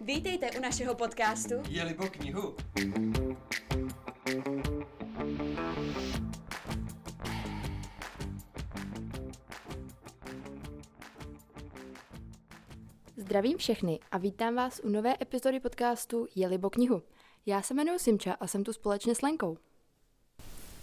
[0.00, 2.56] Vítejte u našeho podcastu Jeli po knihu.
[13.16, 17.02] Zdravím všechny a vítám vás u nové epizody podcastu Jelibo knihu.
[17.46, 19.58] Já se jmenuji Simča a jsem tu společně s Lenkou.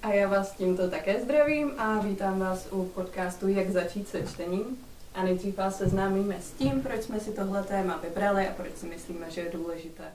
[0.06, 4.86] A já vás tímto také zdravím a vítám vás u podcastu Jak začít se čtením.
[5.14, 8.86] A nejdřív vás seznámíme s tím, proč jsme si tohle téma vybrali a proč si
[8.86, 10.14] myslíme, že je důležité.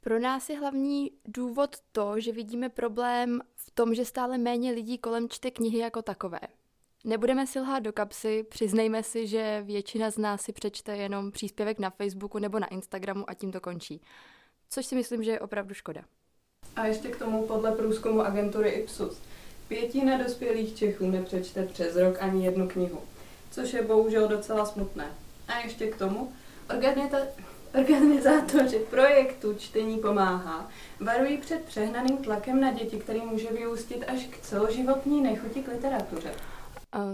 [0.00, 4.98] Pro nás je hlavní důvod to, že vidíme problém v tom, že stále méně lidí
[4.98, 6.40] kolem čte knihy jako takové.
[7.04, 11.78] Nebudeme si lhát do kapsy, přiznejme si, že většina z nás si přečte jenom příspěvek
[11.78, 14.00] na Facebooku nebo na Instagramu a tím to končí.
[14.70, 16.04] Což si myslím, že je opravdu škoda.
[16.80, 19.20] A ještě k tomu podle průzkumu agentury Ipsos.
[19.68, 22.98] Pětina dospělých Čechů nepřečte přes rok ani jednu knihu,
[23.50, 25.14] což je bohužel docela smutné.
[25.48, 26.32] A ještě k tomu,
[27.74, 34.40] organizátoři projektu Čtení pomáhá varují před přehnaným tlakem na děti, který může vyústit až k
[34.40, 36.34] celoživotní nechuti k literatuře.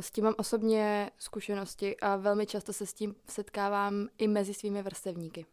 [0.01, 4.83] S tím mám osobně zkušenosti a velmi často se s tím setkávám i mezi svými
[4.83, 5.47] vrstevníky.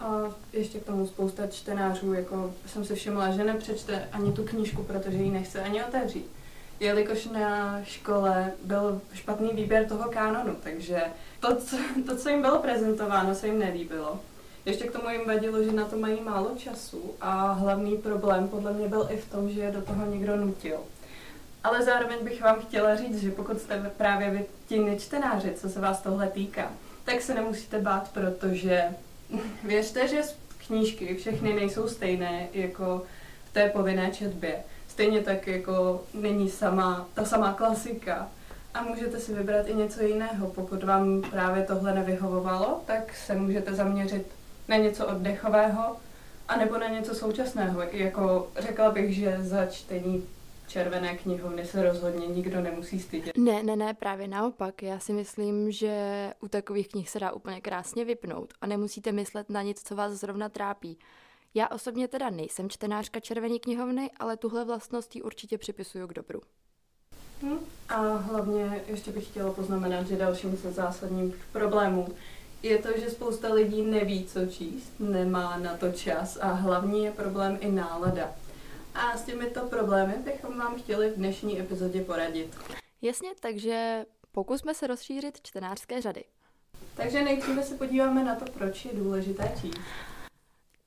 [0.00, 4.82] A ještě k tomu spousta čtenářů, jako jsem si všimla, že nepřečte ani tu knížku,
[4.82, 6.30] protože ji nechce ani otevřít.
[6.80, 11.02] Jelikož na škole byl špatný výběr toho kánonu, takže
[11.40, 14.20] to, co, to, co jim bylo prezentováno, se jim nelíbilo.
[14.64, 18.72] Ještě k tomu jim vadilo, že na to mají málo času a hlavní problém podle
[18.72, 20.78] mě byl i v tom, že je do toho někdo nutil.
[21.64, 25.80] Ale zároveň bych vám chtěla říct, že pokud jste právě vy ti nečtenáři, co se
[25.80, 26.72] vás tohle týká,
[27.04, 28.94] tak se nemusíte bát, protože
[29.64, 30.22] věřte, že
[30.66, 33.02] knížky všechny nejsou stejné jako
[33.50, 34.54] v té povinné četbě.
[34.88, 38.28] Stejně tak jako není sama, ta samá klasika.
[38.74, 40.50] A můžete si vybrat i něco jiného.
[40.50, 44.26] Pokud vám právě tohle nevyhovovalo, tak se můžete zaměřit
[44.68, 45.96] na něco oddechového,
[46.48, 47.82] anebo na něco současného.
[47.92, 50.24] Jako řekla bych, že za čtení
[50.68, 53.36] červené knihovny se rozhodně nikdo nemusí stydět.
[53.36, 54.82] Ne, ne, ne, právě naopak.
[54.82, 55.94] Já si myslím, že
[56.40, 60.12] u takových knih se dá úplně krásně vypnout a nemusíte myslet na nic, co vás
[60.12, 60.98] zrovna trápí.
[61.54, 66.40] Já osobně teda nejsem čtenářka červené knihovny, ale tuhle vlastnost ji určitě připisuju k dobru.
[67.42, 67.58] Hm?
[67.88, 72.08] A hlavně ještě bych chtěla poznamenat, že dalším ze zásadních problémů
[72.62, 77.10] je to, že spousta lidí neví, co číst, nemá na to čas a hlavní je
[77.10, 78.30] problém i nálada.
[78.98, 82.56] A s těmito problémy bychom vám chtěli v dnešní epizodě poradit.
[83.02, 86.24] Jasně, takže pokusme se rozšířit čtenářské řady.
[86.96, 89.80] Takže nejdříve se podíváme na to, proč je důležité číst.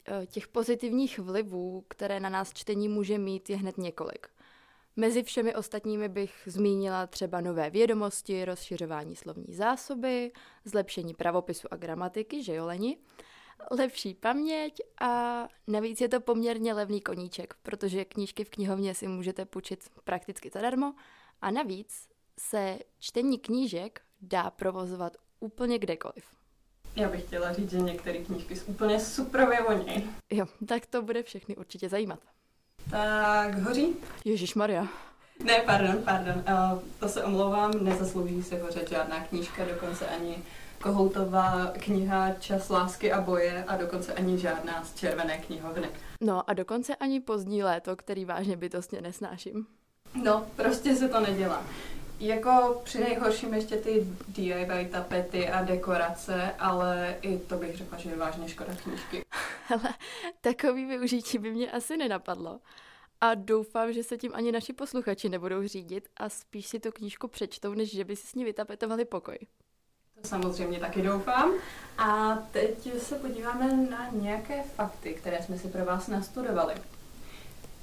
[0.07, 4.27] E, Těch pozitivních vlivů, které na nás čtení může mít, je hned několik.
[4.95, 10.31] Mezi všemi ostatními bych zmínila třeba nové vědomosti, rozšiřování slovní zásoby,
[10.65, 12.97] zlepšení pravopisu a gramatiky, že jo, Leni?
[13.71, 19.45] Lepší paměť a navíc je to poměrně levný koníček, protože knížky v knihovně si můžete
[19.45, 20.93] půjčit prakticky zadarmo
[21.41, 22.07] a navíc
[22.39, 26.25] se čtení knížek dá provozovat úplně kdekoliv.
[26.95, 30.09] Já bych chtěla říct, že některé knížky jsou úplně super voní.
[30.29, 32.19] Jo, tak to bude všechny určitě zajímat.
[32.91, 33.95] Tak hoří?
[34.25, 34.87] Ježíš Maria.
[35.43, 36.35] Ne, pardon, pardon.
[36.35, 40.43] Uh, to se omlouvám, nezaslouží se hořet žádná knížka, dokonce ani
[40.81, 45.89] Kohoutová kniha Čas lásky a boje a dokonce ani žádná z červené knihovny.
[46.21, 49.67] No a dokonce ani pozdní léto, který vážně bytostně nesnáším.
[50.23, 51.65] No, prostě se to nedělá.
[52.19, 58.09] Jako při nejhorším ještě ty DIY tapety a dekorace, ale i to bych řekla, že
[58.09, 59.21] je vážně škoda knížky.
[59.69, 59.93] Ale
[60.41, 62.59] takový využití by mě asi nenapadlo.
[63.21, 67.27] A doufám, že se tím ani naši posluchači nebudou řídit a spíš si tu knížku
[67.27, 69.37] přečtou, než že by si s ní vytapetovali pokoj.
[70.23, 71.51] Samozřejmě taky doufám.
[71.97, 76.73] A teď se podíváme na nějaké fakty, které jsme si pro vás nastudovali.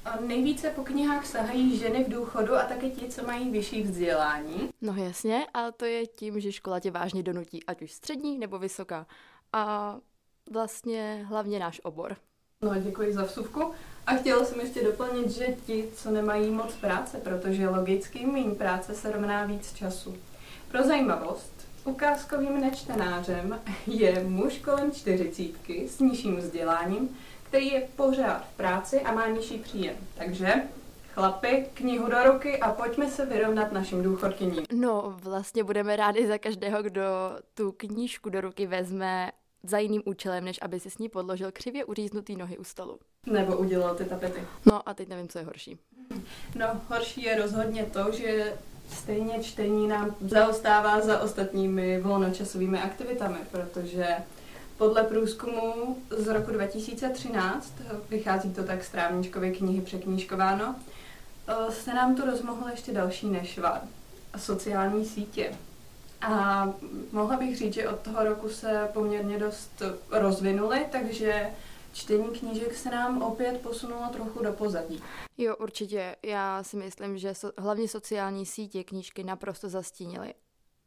[0.04, 4.71] A nejvíce po knihách sahají ženy v důchodu a také ti, co mají vyšší vzdělání.
[4.81, 8.58] No jasně, ale to je tím, že škola tě vážně donutí, ať už střední nebo
[8.58, 9.06] vysoká.
[9.52, 9.96] A
[10.50, 12.17] vlastně hlavně náš obor.
[12.62, 13.73] No, děkuji za vsuvku.
[14.06, 18.94] A chtěla jsem ještě doplnit, že ti, co nemají moc práce, protože logicky méně práce
[18.94, 20.17] se rovná víc času.
[20.70, 21.57] Pro zajímavost,
[21.88, 29.12] ukázkovým nečtenářem je muž kolem čtyřicítky s nižším vzděláním, který je pořád v práci a
[29.12, 29.96] má nižší příjem.
[30.19, 30.55] Takže
[31.14, 34.64] chlapi, knihu do ruky a pojďme se vyrovnat našim důchodkyním.
[34.73, 37.02] No, vlastně budeme rádi za každého, kdo
[37.55, 39.32] tu knížku do ruky vezme
[39.62, 42.99] za jiným účelem, než aby si s ní podložil křivě uříznutý nohy u stolu.
[43.26, 44.41] Nebo udělal ty tapety.
[44.67, 45.79] No a teď nevím, co je horší.
[46.55, 48.52] No, horší je rozhodně to, že
[48.90, 54.06] stejně čtení nám zaostává za ostatními volnočasovými aktivitami, protože
[54.79, 57.73] podle průzkumu z roku 2013,
[58.11, 60.75] vychází to tak z Trávničkovy knihy překnížkováno,
[61.49, 63.81] eh, se nám tu rozmohlo ještě další nešvar.
[64.37, 65.52] Sociální sítě.
[66.20, 66.69] A
[67.12, 71.46] mohla bych říct, že od toho roku se poměrně dost rozvinuly, takže
[71.98, 75.02] čtení knížek se nám opět posunulo trochu do pozadí.
[75.38, 76.16] Jo, určitě.
[76.22, 80.34] Já si myslím, že so, hlavně sociální sítě knížky naprosto zastínily.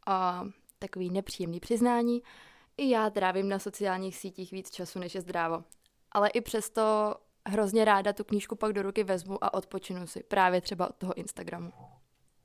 [0.06, 0.44] A
[0.78, 2.22] takový nepříjemný přiznání,
[2.76, 5.64] i já trávím na sociálních sítích víc času, než je zdrávo.
[6.12, 7.14] Ale i přesto
[7.46, 11.14] hrozně ráda tu knížku pak do ruky vezmu a odpočinu si, právě třeba od toho
[11.14, 11.72] Instagramu.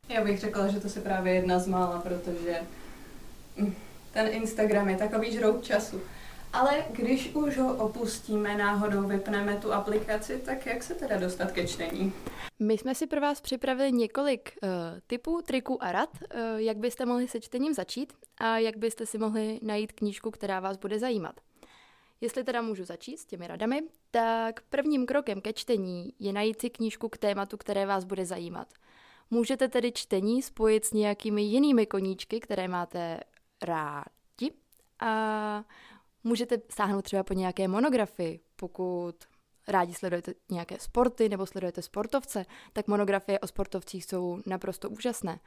[0.09, 2.61] Já bych řekla, že to se právě jedna z mála, protože
[4.13, 6.01] ten Instagram je takový žrout času.
[6.57, 11.67] Ale když už ho opustíme, náhodou vypneme tu aplikaci, tak jak se teda dostat ke
[11.67, 12.13] čtení?
[12.59, 14.69] My jsme si pro vás připravili několik uh,
[15.07, 19.17] typů, triků a rad, uh, jak byste mohli se čtením začít a jak byste si
[19.17, 21.35] mohli najít knížku, která vás bude zajímat.
[22.21, 23.81] Jestli teda můžu začít s těmi radami,
[24.11, 28.67] tak prvním krokem ke čtení je najít si knížku k tématu, které vás bude zajímat.
[29.29, 33.19] Můžete tedy čtení spojit s nějakými jinými koníčky, které máte
[33.61, 34.51] rádi
[34.99, 35.63] a
[36.23, 39.15] můžete sáhnout třeba po nějaké monografii, pokud
[39.67, 45.39] rádi sledujete nějaké sporty nebo sledujete sportovce, tak monografie o sportovcích jsou naprosto úžasné.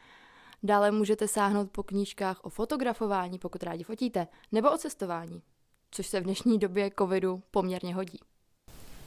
[0.63, 5.43] Dále můžete sáhnout po knížkách o fotografování, pokud rádi fotíte, nebo o cestování,
[5.91, 8.19] což se v dnešní době covidu poměrně hodí.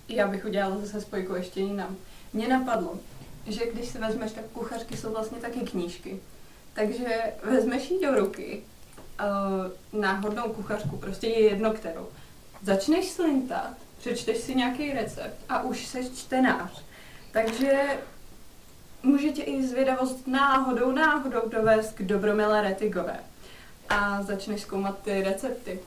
[0.10, 1.98] Já bych udělala zase spojku ještě jinam.
[2.34, 3.00] Mně napadlo,
[3.48, 6.20] že když si vezmeš, tak kuchařky jsou vlastně taky knížky.
[6.74, 8.64] Takže vezmeš ji do ruky,
[9.20, 12.08] uh, náhodnou kuchařku, prostě je jedno kterou.
[12.64, 16.84] Začneš slintat, přečteš si nějaký recept a už se čtenář.
[17.32, 17.82] Takže
[19.04, 23.20] může tě i zvědavost náhodou, náhodou dovést k dobromilé retigové.
[23.90, 25.80] A začneš zkoumat ty recepty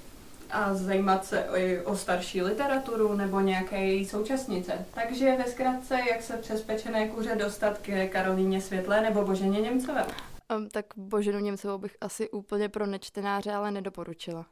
[0.50, 4.72] a zajímat se o, o starší literaturu nebo nějaké její současnice.
[4.94, 10.06] Takže ve zkratce, jak se přes pečené kuře dostat ke Karolíně Světlé nebo Boženě Němcové.
[10.54, 14.46] Um, tak Boženu Němcovou bych asi úplně pro nečtenáře ale nedoporučila.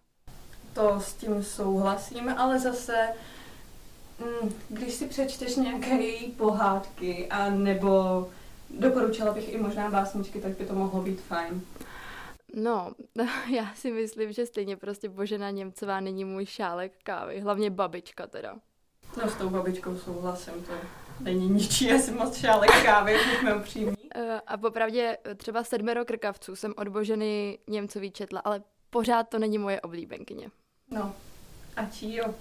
[0.74, 3.08] To s tím souhlasím, ale zase
[4.18, 8.26] mm, když si přečteš nějaké její pohádky a nebo
[8.70, 11.62] doporučila bych i možná básničky, tak by to mohlo být fajn.
[12.54, 12.92] No,
[13.56, 18.56] já si myslím, že stejně prostě Božena Němcová není můj šálek kávy, hlavně babička teda.
[19.22, 20.72] No s tou babičkou souhlasím, to
[21.20, 23.96] není ničí asi moc šálek kávy, buďme upřímní.
[24.14, 29.38] Eh, a popravdě eh, třeba sedmero krkavců jsem od Boženy Němcový četla, ale pořád to
[29.38, 30.50] není moje oblíbenkyně.
[30.90, 31.14] No,
[31.76, 32.34] a čí jo.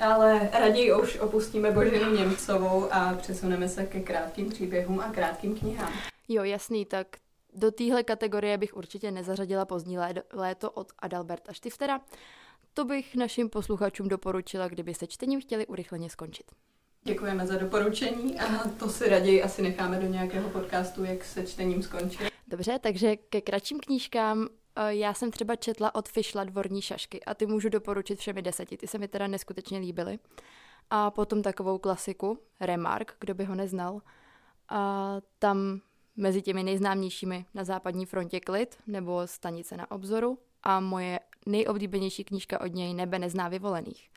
[0.00, 5.92] Ale raději už opustíme Boženu Němcovou a přesuneme se ke krátkým příběhům a krátkým knihám.
[6.28, 7.06] Jo, jasný, tak
[7.54, 9.98] do téhle kategorie bych určitě nezařadila pozdní
[10.32, 12.00] léto od Adalberta Štiftera.
[12.74, 16.52] To bych našim posluchačům doporučila, kdyby se čtením chtěli urychleně skončit.
[17.04, 21.82] Děkujeme za doporučení a to si raději asi necháme do nějakého podcastu, jak se čtením
[21.82, 22.18] skončí.
[22.48, 27.34] Dobře, takže ke kratším knížkám eh, já jsem třeba četla od Fischla dvorní šašky a
[27.34, 30.18] ty můžu doporučit všemi deseti, ty se mi teda neskutečně líbily.
[30.90, 34.00] A potom takovou klasiku, Remark, kdo by ho neznal.
[34.68, 35.80] A tam
[36.16, 42.60] mezi těmi nejznámějšími na západní frontě Klid nebo Stanice na obzoru a moje nejoblíbenější knížka
[42.60, 44.10] od něj Nebe nezná vyvolených.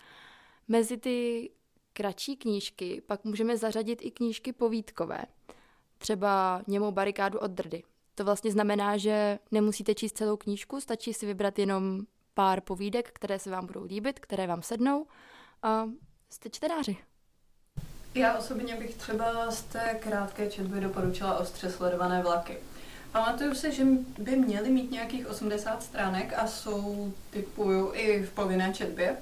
[0.67, 1.49] Mezi ty
[1.95, 5.25] kratší knížky pak můžeme zařadit i knížky povídkové,
[5.97, 7.83] třeba Němou barikádu od drdy.
[8.15, 12.01] To vlastně znamená, že nemusíte číst celou knížku, stačí si vybrat jenom
[12.33, 15.05] pár povídek, které se vám budou líbit, které vám sednou
[15.63, 15.85] a
[16.29, 16.97] jste čtenáři.
[18.15, 22.57] Já osobně bych třeba z té krátké četby doporučila ostře sledované vlaky.
[23.11, 23.83] Pamatuju se, že
[24.17, 29.17] by měly mít nějakých 80 stránek a jsou typuju i v povinné četbě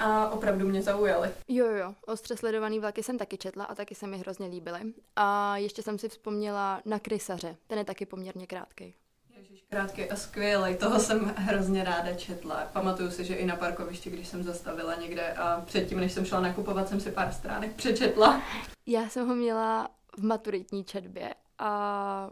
[0.00, 1.30] a opravdu mě zaujaly.
[1.48, 4.80] Jo, jo, ostře sledovaný vlaky jsem taky četla a taky se mi hrozně líbily.
[5.16, 8.94] A ještě jsem si vzpomněla na krysaře, ten je taky poměrně krátký.
[9.36, 12.68] Ježiš, krátký a skvělý, toho jsem hrozně ráda četla.
[12.72, 16.40] Pamatuju si, že i na parkovišti, když jsem zastavila někde a předtím, než jsem šla
[16.40, 18.42] nakupovat, jsem si pár stránek přečetla.
[18.86, 22.30] Já jsem ho měla v maturitní četbě a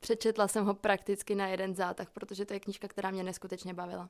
[0.00, 4.08] přečetla jsem ho prakticky na jeden zátah, protože to je knížka, která mě neskutečně bavila.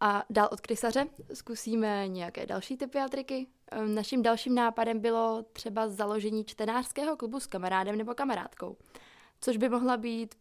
[0.00, 3.46] A dál od krysaře zkusíme nějaké další typy a triky.
[3.70, 8.76] Ehm, naším dalším nápadem bylo třeba založení čtenářského klubu s kamarádem nebo kamarádkou,
[9.40, 10.34] což by mohla být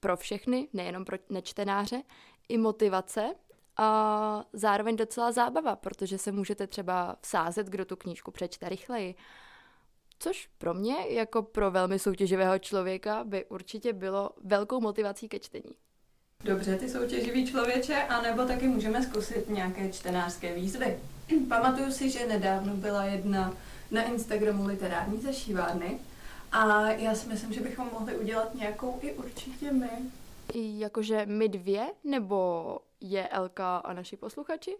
[0.00, 2.02] pro všechny, nejenom pro nečtenáře,
[2.48, 3.34] i motivace
[3.76, 9.14] a zároveň docela zábava, protože se můžete třeba vsázet, kdo tu knížku přečte rychleji.
[10.18, 15.74] Což pro mě, jako pro velmi soutěživého člověka, by určitě bylo velkou motivací ke čtení.
[16.46, 20.98] Dobře, ty soutěživý člověče, anebo taky můžeme zkusit nějaké čtenářské výzvy.
[21.48, 23.54] Pamatuju si, že nedávno byla jedna
[23.90, 25.98] na Instagramu literární zašívárny
[26.52, 29.90] a já si myslím, že bychom mohli udělat nějakou i určitě my.
[30.52, 34.76] I jakože my dvě, nebo je Elka a naši posluchači?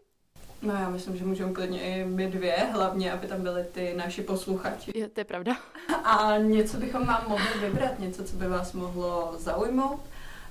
[0.62, 4.22] No já myslím, že můžeme klidně i my dvě, hlavně, aby tam byly ty naši
[4.22, 4.92] posluchači.
[4.94, 5.56] Je, to je pravda.
[6.04, 10.00] A něco bychom vám mohli vybrat, něco, co by vás mohlo zaujmout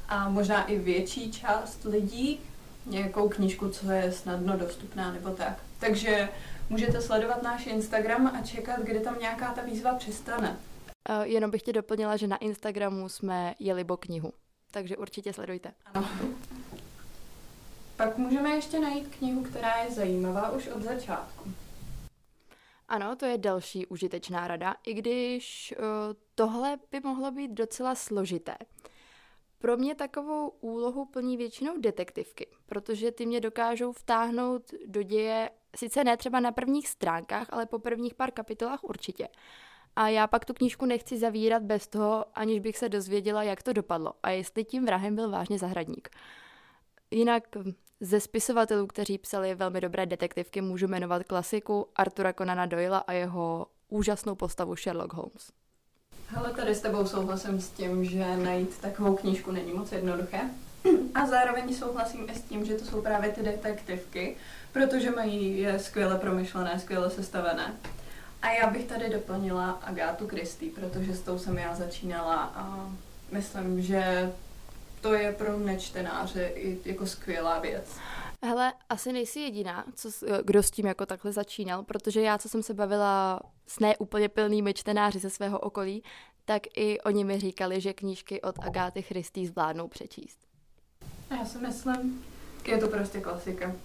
[0.09, 2.39] a možná i větší část lidí,
[2.85, 5.57] nějakou knížku, co je snadno dostupná nebo tak.
[5.79, 6.29] Takže
[6.69, 10.57] můžete sledovat náš Instagram a čekat, kdy tam nějaká ta výzva přistane.
[11.23, 14.33] Jenom bych tě doplnila, že na Instagramu jsme Jelibo knihu,
[14.71, 15.71] takže určitě sledujte.
[15.93, 16.07] Ano.
[17.95, 21.51] Pak můžeme ještě najít knihu, která je zajímavá už od začátku.
[22.87, 25.85] Ano, to je další užitečná rada, i když uh,
[26.35, 28.55] tohle by mohlo být docela složité.
[29.65, 36.03] Pro mě takovou úlohu plní většinou detektivky, protože ty mě dokážou vtáhnout do děje, sice
[36.03, 39.27] ne třeba na prvních stránkách, ale po prvních pár kapitolách určitě.
[39.95, 43.73] A já pak tu knížku nechci zavírat bez toho, aniž bych se dozvěděla, jak to
[43.73, 46.09] dopadlo a jestli tím vrahem byl vážně zahradník.
[47.11, 47.43] Jinak
[47.99, 53.67] ze spisovatelů, kteří psali velmi dobré detektivky, můžu jmenovat klasiku Artura Conana Doyla a jeho
[53.87, 55.64] úžasnou postavu Sherlock Holmes.
[56.27, 60.39] Hele, tady s tebou souhlasím s tím, že najít takovou knížku není moc jednoduché.
[61.15, 64.35] A zároveň souhlasím i s tím, že to jsou právě ty detektivky,
[64.71, 67.73] protože mají je skvěle promyšlené, skvěle sestavené.
[68.41, 72.89] A já bych tady doplnila Agátu Christie, protože s tou jsem já začínala a
[73.31, 74.31] myslím, že
[75.01, 76.51] to je pro nečtenáře
[76.85, 77.97] jako skvělá věc.
[78.45, 80.09] Hele, asi nejsi jediná, co,
[80.43, 84.73] kdo s tím jako takhle začínal, protože já, co jsem se bavila s neúplně plnými
[84.73, 86.03] čtenáři ze svého okolí,
[86.45, 90.39] tak i oni mi říkali, že knížky od Agáty Christy zvládnou přečíst.
[91.31, 92.25] Já si myslím,
[92.65, 93.75] je to prostě klasika.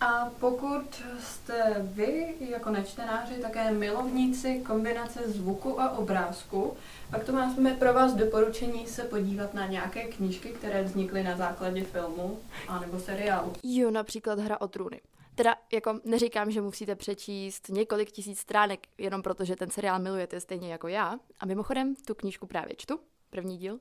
[0.00, 6.76] A pokud jste vy jako nečtenáři také milovníci kombinace zvuku a obrázku,
[7.10, 11.84] pak to máme pro vás doporučení se podívat na nějaké knížky, které vznikly na základě
[11.84, 12.38] filmu
[12.68, 13.52] anebo seriálu.
[13.62, 15.00] Jo, například Hra o trůny.
[15.34, 20.72] Teda jako neříkám, že musíte přečíst několik tisíc stránek, jenom protože ten seriál milujete stejně
[20.72, 21.18] jako já.
[21.40, 23.00] A mimochodem, tu knížku právě čtu,
[23.30, 23.80] první díl.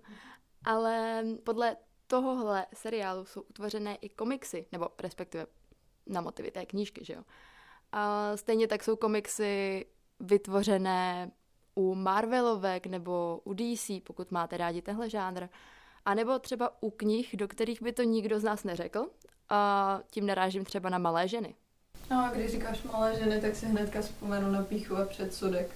[0.63, 1.75] Ale podle
[2.07, 5.45] tohohle seriálu jsou utvořené i komiksy, nebo respektive
[6.09, 7.21] na motivy té knížky, že jo.
[7.91, 9.85] A stejně tak jsou komiksy
[10.19, 11.31] vytvořené
[11.75, 15.47] u Marvelovek nebo u DC, pokud máte rádi tenhle žánr.
[16.05, 19.07] A nebo třeba u knih, do kterých by to nikdo z nás neřekl.
[19.49, 21.55] A tím narážím třeba na malé ženy.
[22.11, 25.71] No a když říkáš malé ženy, tak si hnedka vzpomenu na píchu a předsudek.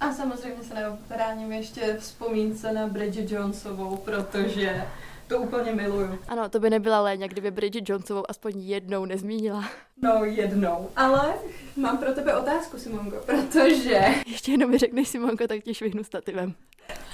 [0.00, 4.88] A samozřejmě se neobráním ještě vzpomínce na Bridget Jonesovou, protože
[5.30, 6.18] to úplně miluju.
[6.28, 9.64] Ano, to by nebyla léně, kdyby Bridget Jonesovou aspoň jednou nezmínila.
[10.02, 10.90] No, jednou.
[10.96, 11.34] Ale
[11.76, 14.00] mám pro tebe otázku, Simonko, protože...
[14.26, 16.54] Ještě jenom mi řekneš, Simonko, tak ti švihnu stativem.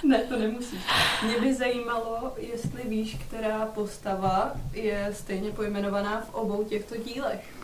[0.03, 0.81] Ne, to nemusíš.
[1.25, 7.55] Mě by zajímalo, jestli víš, která postava je stejně pojmenovaná v obou těchto dílech.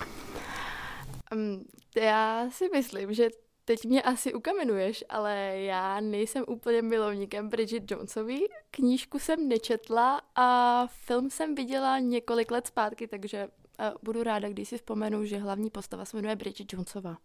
[1.35, 1.65] Um,
[1.97, 3.29] já si myslím, že
[3.65, 8.47] teď mě asi ukamenuješ, ale já nejsem úplně milovníkem Bridget Jonesový.
[8.71, 14.69] Knížku jsem nečetla a film jsem viděla několik let zpátky, takže uh, budu ráda, když
[14.69, 17.17] si vzpomenu, že hlavní postava se jmenuje Bridget Jonesová.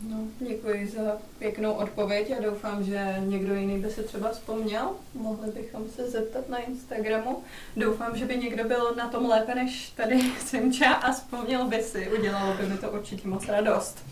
[0.00, 4.90] No, děkuji za pěknou odpověď a doufám, že někdo jiný by se třeba vzpomněl.
[5.14, 7.42] Mohli bychom se zeptat na Instagramu.
[7.76, 12.10] Doufám, že by někdo byl na tom lépe než tady Simča a vzpomněl by si.
[12.18, 14.04] Udělalo by mi to určitě moc radost.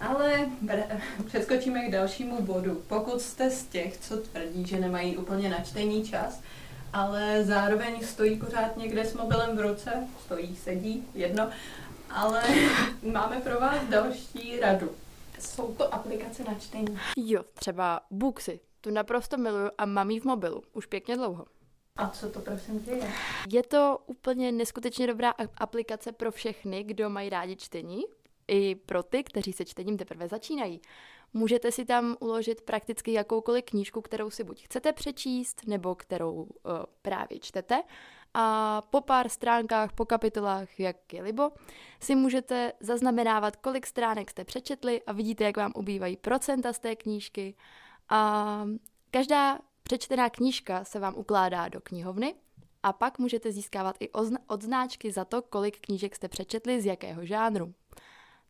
[0.00, 0.50] Ale
[1.26, 2.82] přeskočíme k dalšímu bodu.
[2.88, 6.40] Pokud jste z těch, co tvrdí, že nemají úplně načtení čas,
[6.92, 11.50] ale zároveň stojí pořád někde s mobilem v ruce, stojí, sedí, jedno,
[12.10, 12.42] ale
[13.12, 14.90] máme pro vás další radu.
[15.40, 16.98] Jsou to aplikace na čtení.
[17.16, 18.60] Jo, třeba Booksy.
[18.80, 20.62] Tu naprosto miluju a mám jí v mobilu.
[20.72, 21.46] Už pěkně dlouho.
[21.96, 23.12] A co to prosím tě je?
[23.48, 28.02] Je to úplně neskutečně dobrá aplikace pro všechny, kdo mají rádi čtení,
[28.48, 30.80] i pro ty, kteří se čtením teprve začínají.
[31.32, 36.48] Můžete si tam uložit prakticky jakoukoliv knížku, kterou si buď chcete přečíst, nebo kterou uh,
[37.02, 37.82] právě čtete.
[38.34, 41.50] A po pár stránkách, po kapitolách, jak je libo,
[42.00, 46.96] si můžete zaznamenávat, kolik stránek jste přečetli a vidíte, jak vám ubývají procenta z té
[46.96, 47.54] knížky.
[48.08, 48.64] A
[49.10, 52.34] každá přečtená knížka se vám ukládá do knihovny
[52.82, 54.10] a pak můžete získávat i
[54.46, 57.74] odznáčky za to, kolik knížek jste přečetli, z jakého žánru.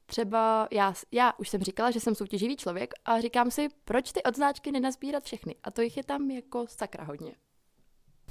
[0.07, 4.23] Třeba já, já už jsem říkala, že jsem soutěživý člověk a říkám si, proč ty
[4.23, 5.55] odznáčky nenazbírat všechny.
[5.65, 7.33] A to jich je tam jako sakra hodně.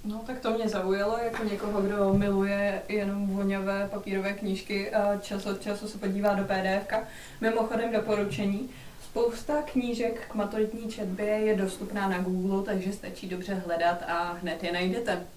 [0.05, 5.45] No tak to mě zaujalo jako někoho, kdo miluje jenom voňavé papírové knížky a čas
[5.45, 7.05] od času se podívá do PDF.
[7.41, 8.69] Mimochodem doporučení.
[9.03, 14.63] Spousta knížek k maturitní četbě je dostupná na Google, takže stačí dobře hledat a hned
[14.63, 15.27] je najdete.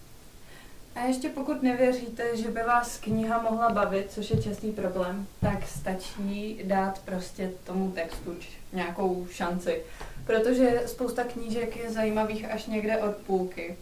[0.96, 5.68] A ještě pokud nevěříte, že by vás kniha mohla bavit, což je častý problém, tak
[5.68, 8.36] stačí dát prostě tomu textu
[8.72, 9.82] nějakou šanci.
[10.26, 13.76] Protože spousta knížek je zajímavých až někde od půlky.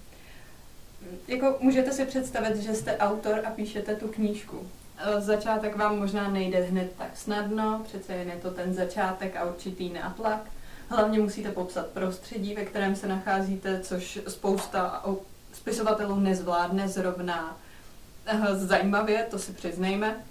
[1.29, 4.69] Jako můžete si představit, že jste autor a píšete tu knížku.
[5.19, 9.93] Začátek vám možná nejde hned tak snadno, přece jen je to ten začátek a určitý
[9.93, 10.41] nátlak.
[10.89, 15.05] Hlavně musíte popsat prostředí, ve kterém se nacházíte, což spousta
[15.55, 17.57] spisovatelů nezvládne zrovna
[18.27, 20.25] eh, zajímavě, to si přiznejme.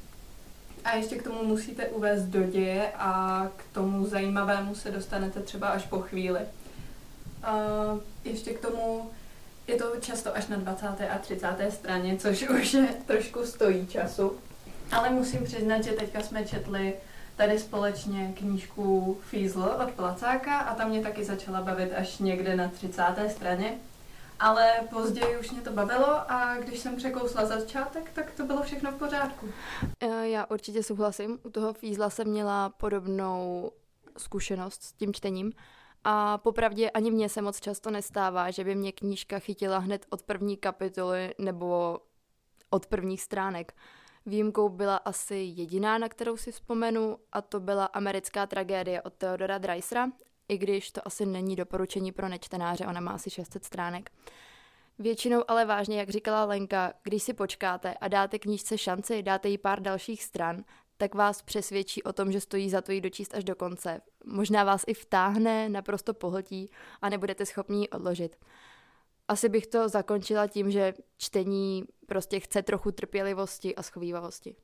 [0.85, 5.67] A ještě k tomu musíte uvést do děje a k tomu zajímavému se dostanete třeba
[5.67, 6.39] až po chvíli.
[7.43, 7.57] A
[8.23, 9.11] ještě k tomu
[9.67, 10.87] je to často až na 20.
[10.87, 11.47] a 30.
[11.69, 14.37] straně, což už je trošku stojí času.
[14.91, 16.93] Ale musím přiznat, že teďka jsme četli
[17.35, 22.67] tady společně knížku Fízl od Placáka a tam mě taky začala bavit až někde na
[22.67, 23.03] 30.
[23.29, 23.73] straně
[24.39, 28.91] ale později už mě to bavilo a když jsem překousla začátek, tak to bylo všechno
[28.91, 29.49] v pořádku.
[29.99, 31.39] Eh, já určitě souhlasím.
[31.43, 33.71] U toho Fízla jsem měla podobnou
[34.17, 35.51] zkušenost s tím čtením.
[36.03, 40.23] A popravdě ani mně se moc často nestává, že by mě knížka chytila hned od
[40.23, 41.99] první kapitoly nebo
[42.69, 43.73] od prvních stránek.
[44.25, 49.57] Výjimkou byla asi jediná, na kterou si vzpomenu, a to byla americká tragédie od Theodora
[49.57, 50.07] Dreisera
[50.47, 54.11] i když to asi není doporučení pro nečtenáře, ona má asi 600 stránek.
[54.99, 59.57] Většinou ale vážně, jak říkala Lenka, když si počkáte a dáte knížce šanci, dáte jí
[59.57, 60.63] pár dalších stran,
[60.97, 64.01] tak vás přesvědčí o tom, že stojí za to jí dočíst až do konce.
[64.25, 66.69] Možná vás i vtáhne, naprosto pohltí
[67.01, 68.35] a nebudete schopni ji odložit.
[69.27, 74.55] Asi bych to zakončila tím, že čtení prostě chce trochu trpělivosti a schovývavosti.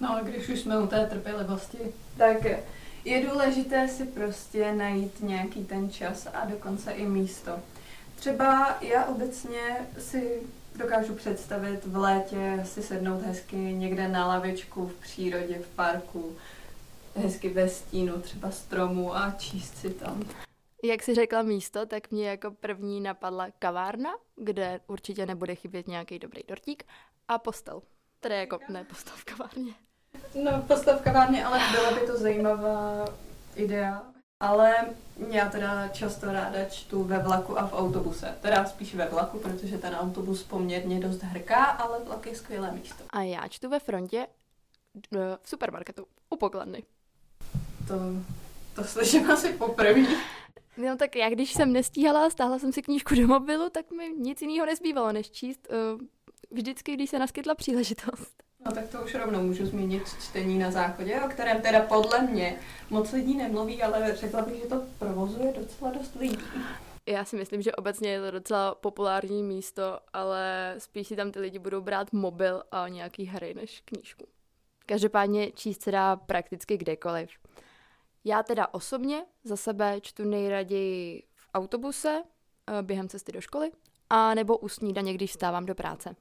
[0.00, 1.78] No a když už jsme u té trpělivosti,
[2.18, 2.36] tak
[3.04, 7.60] je důležité si prostě najít nějaký ten čas a dokonce i místo.
[8.14, 10.42] Třeba já obecně si
[10.76, 16.36] dokážu představit v létě si sednout hezky někde na lavičku v přírodě, v parku,
[17.16, 20.22] hezky ve stínu třeba stromu a číst si tam.
[20.84, 26.18] Jak si řekla místo, tak mě jako první napadla kavárna, kde určitě nebude chybět nějaký
[26.18, 26.84] dobrý dortík
[27.28, 27.82] a postel.
[28.20, 29.72] Tedy jako ne postel v kavárně.
[30.34, 33.04] No, postav kavárně, ale byla by to zajímavá
[33.56, 34.02] idea.
[34.40, 34.74] Ale
[35.30, 38.34] já teda často ráda čtu ve vlaku a v autobuse.
[38.40, 43.04] Teda spíš ve vlaku, protože ten autobus poměrně dost hrká, ale vlak je skvělé místo.
[43.10, 44.26] A já čtu ve frontě
[45.12, 46.82] v supermarketu, u pokladny.
[47.88, 47.94] To,
[48.74, 50.06] to slyším asi poprvé.
[50.76, 54.08] No tak já, když jsem nestíhala a stáhla jsem si knížku do mobilu, tak mi
[54.18, 56.00] nic jiného nezbývalo, než číst uh,
[56.50, 58.42] vždycky, když se naskytla příležitost.
[58.64, 62.58] No tak to už rovnou můžu zmínit čtení na záchodě, o kterém teda podle mě
[62.90, 66.38] moc lidí nemluví, ale řekla bych, že to provozuje docela dost lidí.
[67.06, 71.38] Já si myslím, že obecně je to docela populární místo, ale spíš si tam ty
[71.38, 74.26] lidi budou brát mobil a nějaký hry než knížku.
[74.86, 77.30] Každopádně číst se dá prakticky kdekoliv.
[78.24, 82.22] Já teda osobně za sebe čtu nejraději v autobuse
[82.66, 83.72] eh, během cesty do školy
[84.10, 86.16] a nebo u snídaně, když vstávám do práce.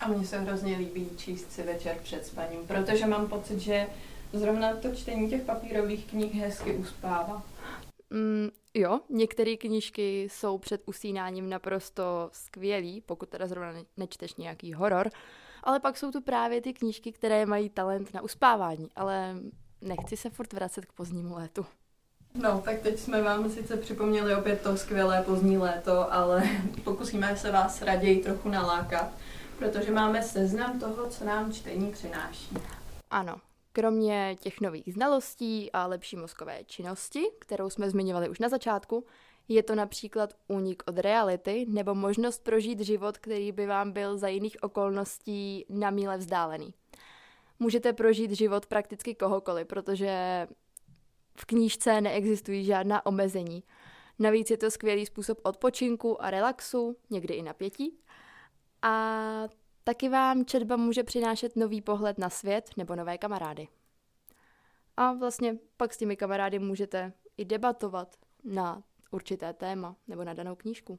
[0.00, 3.86] A mně se hrozně líbí číst si večer před spaním, protože mám pocit, že
[4.32, 7.42] zrovna to čtení těch papírových knih hezky uspává.
[8.10, 15.10] Mm, jo, některé knížky jsou před usínáním naprosto skvělý, pokud teda zrovna nečteš nějaký horor,
[15.62, 19.36] ale pak jsou tu právě ty knížky, které mají talent na uspávání, ale
[19.80, 21.66] nechci se furt vracet k pozdnímu létu.
[22.34, 26.42] No, tak teď jsme vám sice připomněli opět to skvělé pozdní léto, ale
[26.84, 29.12] pokusíme se vás raději trochu nalákat
[29.62, 32.48] protože máme seznam toho, co nám čtení přináší.
[33.10, 33.40] Ano,
[33.72, 39.06] kromě těch nových znalostí a lepší mozkové činnosti, kterou jsme zmiňovali už na začátku,
[39.48, 44.28] je to například únik od reality nebo možnost prožít život, který by vám byl za
[44.28, 46.74] jiných okolností na míle vzdálený.
[47.58, 50.46] Můžete prožít život prakticky kohokoliv, protože
[51.36, 53.62] v knížce neexistují žádná omezení.
[54.18, 57.98] Navíc je to skvělý způsob odpočinku a relaxu, někdy i napětí.
[58.82, 59.48] A
[59.84, 63.68] taky vám četba může přinášet nový pohled na svět nebo nové kamarády.
[64.96, 70.54] A vlastně pak s těmi kamarády můžete i debatovat na určité téma nebo na danou
[70.54, 70.98] knížku.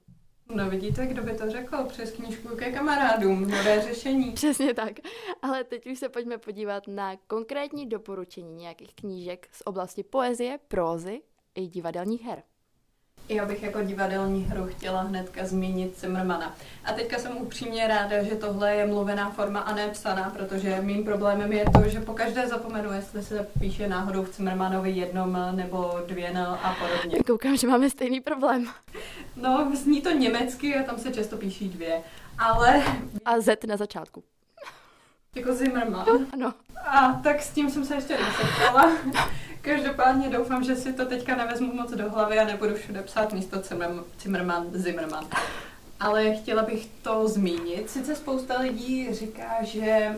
[0.56, 4.32] No vidíte, kdo by to řekl, přes knížku ke kamarádům, nové řešení.
[4.34, 4.93] Přesně tak.
[5.41, 11.22] Ale teď už se pojďme podívat na konkrétní doporučení nějakých knížek z oblasti poezie, prózy
[11.56, 12.43] i divadelních her.
[13.30, 16.56] Já bych jako divadelní hru chtěla hnedka zmínit Zimmermana.
[16.86, 21.04] A teďka jsem upřímně ráda, že tohle je mluvená forma a ne psaná, protože mým
[21.04, 26.00] problémem je to, že po každé zapomenu, jestli se píše náhodou v Zimmermanovi jednom nebo
[26.08, 27.24] dvě no a podobně.
[27.28, 28.68] Koukám, že máme stejný problém.
[29.36, 32.02] No, zní to německy a tam se často píší dvě.
[32.38, 32.84] Ale...
[33.26, 34.24] A Z na začátku.
[35.36, 36.06] Jako Zimmerman.
[36.34, 36.54] Ano.
[36.88, 38.92] A tak s tím jsem se ještě nesetkala.
[39.63, 43.62] Každopádně doufám, že si to teďka nevezmu moc do hlavy a nebudu všude psát místo
[44.21, 45.28] Zimmerman, Zimmerman.
[45.99, 47.89] Ale chtěla bych to zmínit.
[47.89, 50.15] Sice spousta lidí říká, že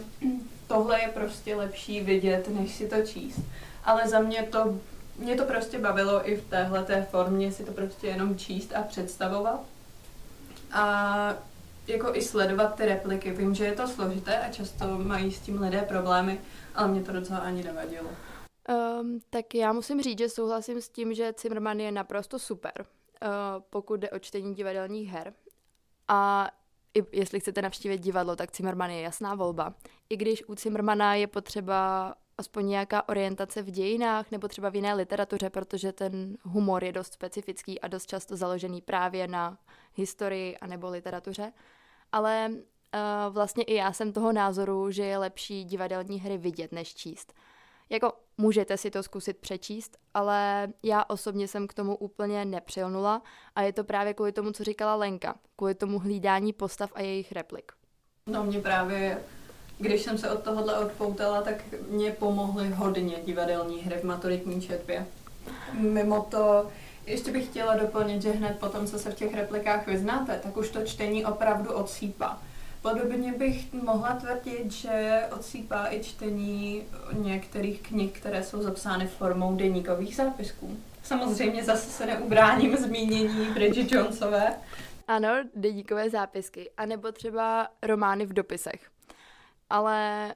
[0.68, 3.40] tohle je prostě lepší vidět, než si to číst.
[3.84, 4.80] Ale za mě to,
[5.20, 8.82] mě to prostě bavilo i v téhle té formě si to prostě jenom číst a
[8.82, 9.60] představovat.
[10.72, 11.36] A
[11.88, 13.32] jako i sledovat ty repliky.
[13.32, 16.40] Vím, že je to složité a často mají s tím lidé problémy,
[16.76, 18.10] ale mě to docela ani nevadilo.
[18.70, 23.28] Um, tak já musím říct, že souhlasím s tím, že Zimmerman je naprosto super, uh,
[23.70, 25.34] pokud jde o čtení divadelních her.
[26.08, 26.50] A
[26.94, 29.74] i jestli chcete navštívit divadlo, tak Zimmerman je jasná volba.
[30.10, 34.94] I když u Zimmermana je potřeba aspoň nějaká orientace v dějinách nebo třeba v jiné
[34.94, 39.58] literatuře, protože ten humor je dost specifický a dost často založený právě na
[39.94, 41.54] historii a nebo literatuře.
[42.12, 42.60] Ale uh,
[43.34, 47.34] vlastně i já jsem toho názoru, že je lepší divadelní hry vidět než číst.
[47.90, 53.22] Jako můžete si to zkusit přečíst, ale já osobně jsem k tomu úplně nepřilnula
[53.56, 57.32] a je to právě kvůli tomu, co říkala Lenka, kvůli tomu hlídání postav a jejich
[57.32, 57.72] replik.
[58.28, 59.18] No mě právě,
[59.80, 65.08] když jsem se od tohohle odpoutala, tak mě pomohly hodně divadelní hry v maturitní četbě.
[65.74, 66.72] Mimo to,
[67.06, 70.58] ještě bych chtěla doplnit, že hned po tom, co se v těch replikách vyznáte, tak
[70.58, 72.42] už to čtení opravdu odsýpá.
[72.92, 80.16] Podobně bych mohla tvrdit, že odsýpá i čtení některých knih, které jsou zapsány formou deníkových
[80.16, 80.78] zápisků.
[81.04, 84.58] Samozřejmě zase se neubráním zmínění Bridget Jonesové.
[85.08, 88.90] Ano, deníkové zápisky, anebo třeba romány v dopisech.
[89.70, 90.34] Ale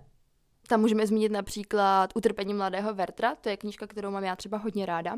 [0.68, 4.86] tam můžeme zmínit například Utrpení mladého Vertra, to je knížka, kterou mám já třeba hodně
[4.86, 5.18] ráda.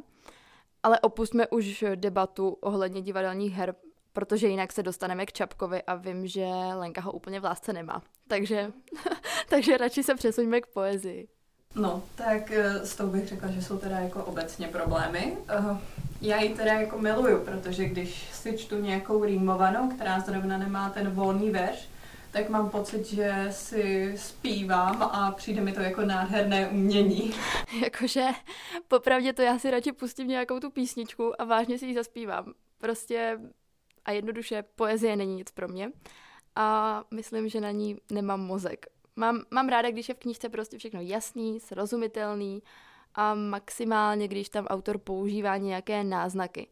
[0.84, 3.76] Ale opustme už debatu ohledně divadelních her,
[4.14, 8.02] protože jinak se dostaneme k Čapkovi a vím, že Lenka ho úplně v lásce nemá.
[8.28, 8.72] Takže,
[9.50, 11.28] takže radši se přesuňme k poezii.
[11.76, 15.38] No, tak eh, s tou bych řekla, že jsou teda jako obecně problémy.
[15.50, 15.78] Eh,
[16.22, 21.10] já ji teda jako miluju, protože když si čtu nějakou rýmovanou, která zrovna nemá ten
[21.10, 21.90] volný verš,
[22.32, 27.34] tak mám pocit, že si zpívám a přijde mi to jako nádherné umění.
[27.84, 28.28] Jakože
[28.88, 32.54] popravdě to já si radši pustím nějakou tu písničku a vážně si ji zaspívám.
[32.78, 33.40] Prostě
[34.06, 35.92] a jednoduše poezie není nic pro mě
[36.56, 38.86] a myslím, že na ní nemám mozek.
[39.16, 42.64] Mám, mám ráda, když je v knížce prostě všechno jasný, srozumitelný
[43.16, 46.68] a maximálně, když tam autor používá nějaké náznaky.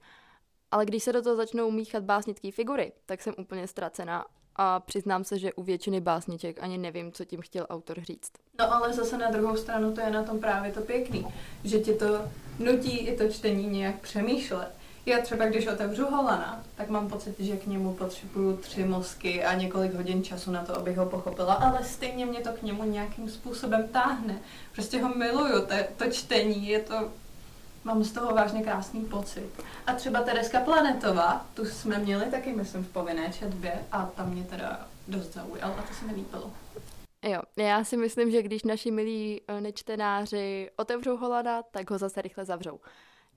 [0.72, 5.24] Ale když se do toho začnou míchat básnické figury, tak jsem úplně ztracená a přiznám
[5.24, 8.32] se, že u většiny básniček ani nevím, co tím chtěl autor říct.
[8.60, 11.26] No ale zase na druhou stranu to je na tom právě to pěkný,
[11.64, 12.06] že ti to
[12.60, 14.79] nutí i to čtení nějak přemýšlet.
[15.06, 19.54] Já třeba, když otevřu Holana, tak mám pocit, že k němu potřebuju tři mozky a
[19.54, 23.30] několik hodin času na to, abych ho pochopila, ale stejně mě to k němu nějakým
[23.30, 24.40] způsobem táhne.
[24.74, 27.12] Prostě ho miluju, to, to čtení, je to,
[27.84, 29.50] mám z toho vážně krásný pocit.
[29.88, 34.44] A třeba Tereska Planetová, tu jsme měli taky, myslím, v povinné četbě a tam mě
[34.44, 36.52] teda dost zaujal a to se mi líbilo.
[37.24, 42.22] Jo, já si myslím, že když naši milí eh, nečtenáři otevřou Holana, tak ho zase
[42.22, 42.80] rychle zavřou.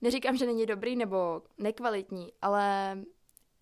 [0.03, 2.97] Neříkám, že není dobrý nebo nekvalitní, ale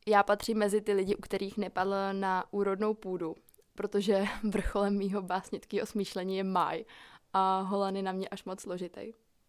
[0.08, 3.36] já patřím mezi ty lidi, u kterých nepadl na úrodnou půdu,
[3.75, 6.86] protože vrcholem mýho básnického smýšlení je máj
[7.34, 9.01] a Holan je na mě až moc složitý.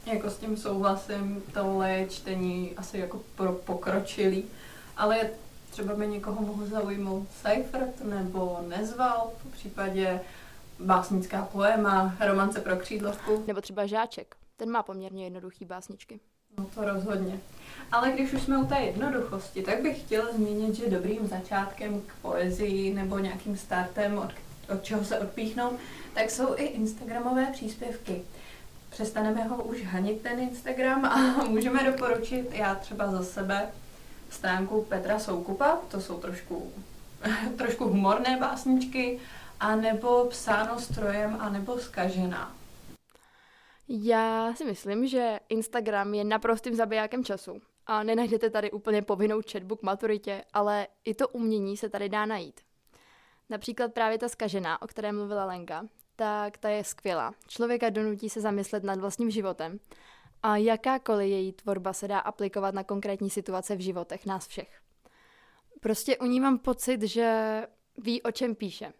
[0.06, 4.44] Jako s tím souhlasím, tohle čtení asi jako pro pokročilý,
[4.96, 5.30] ale
[5.70, 10.20] třeba by někoho mohl zaujmout Seifert nebo Nezval, v případě
[10.80, 13.44] básnická poema, romance pro křídlovku.
[13.46, 16.20] Nebo třeba Žáček, ten má poměrně jednoduchý básničky.
[16.58, 17.40] No to rozhodně.
[17.92, 22.14] Ale když už jsme u té jednoduchosti, tak bych chtěla zmínit, že dobrým začátkem k
[22.22, 24.30] poezii nebo nějakým startem, od,
[24.74, 25.74] od čeho se odpíchnout,
[26.14, 28.22] tak jsou i Instagramové příspěvky.
[28.90, 33.68] Přestaneme ho už hanit ten Instagram a můžeme doporučit, já třeba za sebe,
[34.30, 36.72] stránku Petra Soukupa, to jsou trošku,
[37.56, 39.20] trošku humorné básničky,
[39.60, 42.52] a nebo psáno strojem, a nebo skažená.
[43.88, 49.76] Já si myslím, že Instagram je naprostým zabijákem času A nenajdete tady úplně povinnou četbu
[49.76, 52.60] k maturitě, ale i to umění se tady dá najít.
[53.50, 57.34] Například právě ta skažená, o které mluvila Lenka, tak ta je skvělá.
[57.48, 59.80] Člověka donutí se zamyslet nad vlastním životem
[60.42, 64.80] a jakákoliv její tvorba se dá aplikovat na konkrétní situace v životech nás všech.
[65.80, 67.66] Prostě u ní mám pocit, že
[67.98, 68.92] ví, o čem píše.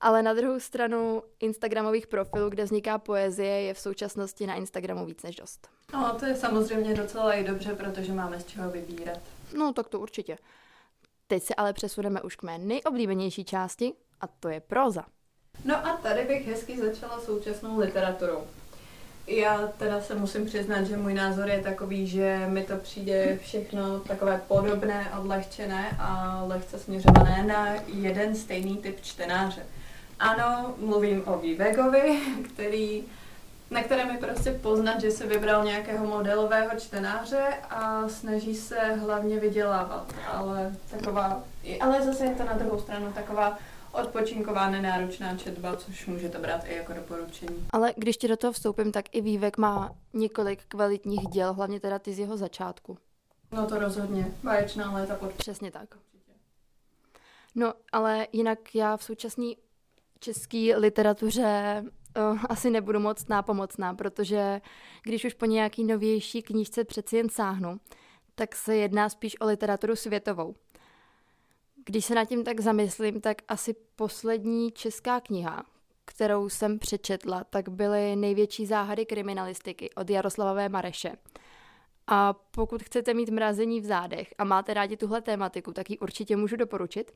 [0.00, 5.22] Ale na druhou stranu Instagramových profilů, kde vzniká poezie, je v současnosti na Instagramu víc
[5.22, 5.68] než dost.
[5.92, 9.18] No, to je samozřejmě docela i dobře, protože máme z čeho vybírat.
[9.56, 10.38] No, tak to určitě.
[11.26, 15.04] Teď se ale přesuneme už k mé nejoblíbenější části, a to je proza.
[15.64, 18.46] No a tady bych hezky začala současnou literaturou.
[19.26, 24.00] Já teda se musím přiznat, že můj názor je takový, že mi to přijde všechno
[24.00, 29.66] takové podobné, odlehčené a lehce směřované na jeden stejný typ čtenáře.
[30.24, 32.20] Ano, mluvím o Vývegovi,
[32.54, 33.04] který,
[33.70, 39.40] na kterém je prostě poznat, že se vybral nějakého modelového čtenáře a snaží se hlavně
[39.40, 40.14] vydělávat.
[40.32, 41.42] Ale, taková,
[41.80, 43.58] ale zase je to na druhou stranu taková
[43.92, 47.66] odpočinková nenáročná četba, což můžete brát i jako doporučení.
[47.70, 51.98] Ale když ti do toho vstoupím, tak i Vývek má několik kvalitních děl, hlavně teda
[51.98, 52.98] ty z jeho začátku.
[53.52, 54.32] No to rozhodně.
[54.42, 55.32] Báječná léta pod...
[55.32, 55.88] Přesně tak.
[57.54, 59.46] No, ale jinak já v současné
[60.24, 64.60] české literatuře uh, asi nebudu moc nápomocná, protože
[65.02, 67.80] když už po nějaký novější knížce přeci jen sáhnu,
[68.34, 70.54] tak se jedná spíš o literaturu světovou.
[71.84, 75.64] Když se nad tím tak zamyslím, tak asi poslední česká kniha,
[76.04, 81.16] kterou jsem přečetla, tak byly největší záhady kriminalistiky od Jaroslava Mareše.
[82.06, 86.36] A pokud chcete mít mrazení v zádech a máte rádi tuhle tématiku, tak ji určitě
[86.36, 87.12] můžu doporučit.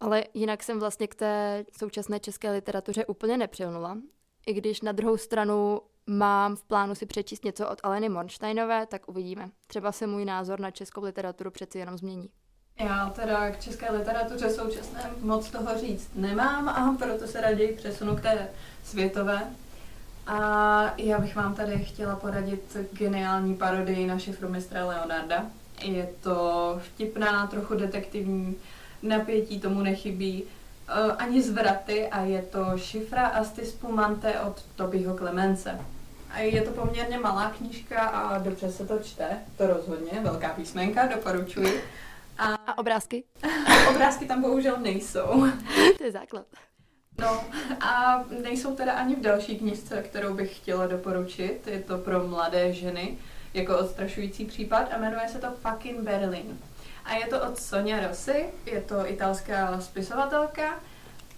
[0.00, 3.98] Ale jinak jsem vlastně k té současné české literatuře úplně nepřilnula.
[4.46, 9.08] I když na druhou stranu mám v plánu si přečíst něco od Aleny Mornsteinové, tak
[9.08, 9.50] uvidíme.
[9.66, 12.30] Třeba se můj názor na českou literaturu přeci jenom změní.
[12.78, 18.16] Já teda k české literatuře současné moc toho říct nemám a proto se raději přesunu
[18.16, 18.48] k té
[18.84, 19.50] světové.
[20.26, 25.46] A já bych vám tady chtěla poradit geniální parodii na šifru mistra Leonarda.
[25.82, 28.56] Je to vtipná, trochu detektivní,
[29.02, 35.80] napětí tomu nechybí, uh, ani zvraty a je to šifra Asti Spumante od Tobyho Klemence.
[36.30, 41.06] A je to poměrně malá knížka a dobře se to čte, to rozhodně, velká písmenka,
[41.06, 41.82] doporučuji.
[42.38, 43.24] A, a obrázky?
[43.90, 45.46] obrázky tam bohužel nejsou.
[45.98, 46.46] to je základ.
[47.20, 47.44] No
[47.80, 51.66] a nejsou teda ani v další knižce, kterou bych chtěla doporučit.
[51.66, 53.18] Je to pro mladé ženy
[53.54, 56.58] jako odstrašující případ a jmenuje se to Fucking Berlin.
[57.08, 60.80] A je to od Sonia Rossi, je to italská spisovatelka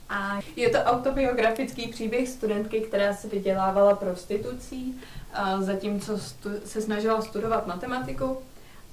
[0.08, 5.00] a je to autobiografický příběh studentky, která se vydělávala prostitucí,
[5.60, 6.18] zatímco
[6.64, 8.38] se snažila studovat matematiku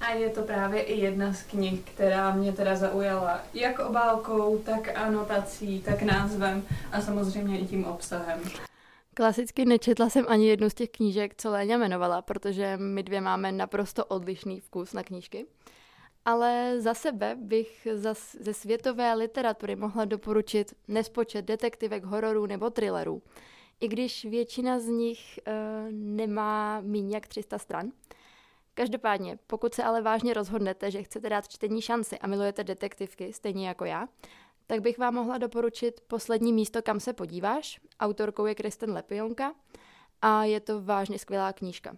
[0.00, 4.98] a je to právě i jedna z knih, která mě teda zaujala jak obálkou, tak
[4.98, 6.62] anotací, tak názvem
[6.92, 8.40] a samozřejmě i tím obsahem.
[9.14, 13.52] Klasicky nečetla jsem ani jednu z těch knížek, co Léňa jmenovala, protože my dvě máme
[13.52, 15.46] naprosto odlišný vkus na knížky.
[16.28, 17.88] Ale za sebe bych
[18.40, 23.22] ze světové literatury mohla doporučit nespočet detektivek, hororů nebo thrillerů.
[23.80, 25.52] I když většina z nich uh,
[25.90, 27.92] nemá méně jak 300 stran.
[28.74, 33.68] Každopádně, pokud se ale vážně rozhodnete, že chcete dát čtení šanci a milujete detektivky, stejně
[33.68, 34.08] jako já,
[34.66, 37.80] tak bych vám mohla doporučit Poslední místo, kam se podíváš.
[38.00, 39.54] Autorkou je Kristen Lepionka
[40.22, 41.96] a je to vážně skvělá knížka.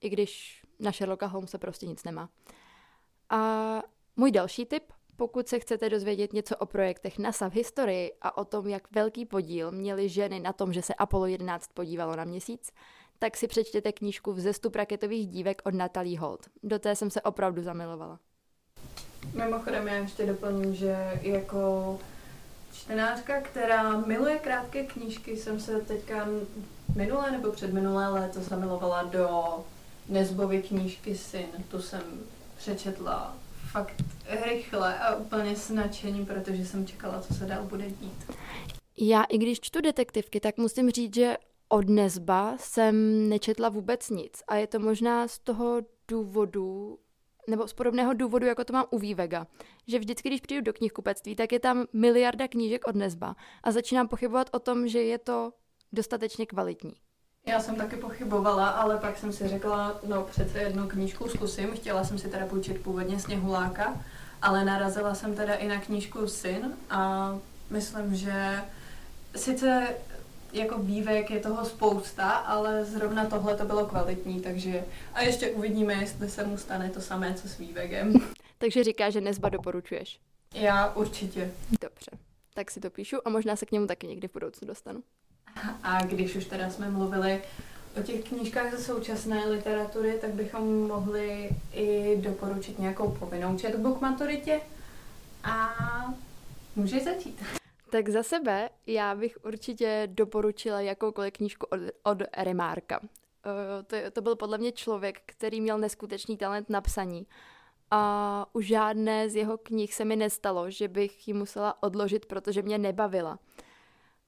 [0.00, 2.28] I když na Sherlocka Holmesa prostě nic nemá.
[3.30, 3.82] A
[4.16, 4.82] můj další tip,
[5.16, 9.26] pokud se chcete dozvědět něco o projektech NASA v historii a o tom, jak velký
[9.26, 12.72] podíl měly ženy na tom, že se Apollo 11 podívalo na měsíc,
[13.18, 16.48] tak si přečtěte knížku Vzestup raketových dívek od Natalie Holt.
[16.62, 18.18] Do té jsem se opravdu zamilovala.
[19.34, 21.98] Mimochodem já ještě doplním, že jako
[22.72, 26.26] čtenářka, která miluje krátké knížky, jsem se teďka
[26.96, 29.40] minulé nebo předminulé léto zamilovala do
[30.08, 31.46] Nezbovy knížky Syn.
[31.68, 32.02] Tu jsem
[32.64, 33.36] přečetla
[33.70, 34.02] fakt
[34.44, 38.32] rychle a úplně s nadšením, protože jsem čekala, co se dál bude dít.
[38.98, 41.36] Já i když čtu detektivky, tak musím říct, že
[41.68, 46.98] od Nezba jsem nečetla vůbec nic a je to možná z toho důvodu,
[47.48, 49.46] nebo z podobného důvodu, jako to mám u Vývega,
[49.86, 54.08] že vždycky, když přijdu do knihkupectví, tak je tam miliarda knížek od Nezba a začínám
[54.08, 55.52] pochybovat o tom, že je to
[55.92, 56.94] dostatečně kvalitní.
[57.46, 61.76] Já jsem taky pochybovala, ale pak jsem si řekla, no přece jednu knížku zkusím.
[61.76, 64.00] Chtěla jsem si teda půjčit původně Sněhuláka,
[64.42, 67.32] ale narazila jsem teda i na knížku Syn a
[67.70, 68.62] myslím, že
[69.36, 69.96] sice
[70.52, 75.94] jako vývek je toho spousta, ale zrovna tohle to bylo kvalitní, takže a ještě uvidíme,
[75.94, 78.12] jestli se mu stane to samé, co s vývegem.
[78.58, 80.20] Takže říká, že Nezba doporučuješ.
[80.54, 81.50] Já určitě.
[81.80, 82.10] Dobře,
[82.54, 85.02] tak si to píšu a možná se k němu taky někdy v budoucnu dostanu.
[85.82, 87.42] A když už teda jsme mluvili
[88.00, 94.00] o těch knížkách ze současné literatury, tak bychom mohli i doporučit nějakou povinnou četbu k
[94.00, 94.60] maturitě.
[95.44, 95.74] A
[96.76, 97.42] můžeš začít.
[97.90, 103.00] Tak za sebe já bych určitě doporučila jakoukoliv knížku od, od Remarka.
[103.46, 107.26] Eh, to, to byl podle mě člověk, který měl neskutečný talent na psaní.
[107.90, 112.62] A u žádné z jeho knih se mi nestalo, že bych ji musela odložit, protože
[112.62, 113.38] mě nebavila.